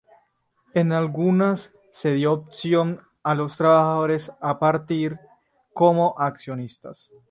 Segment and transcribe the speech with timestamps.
[0.73, 5.21] En algunas se dio opción a los trabajadores a participar
[5.73, 7.11] como accionistas.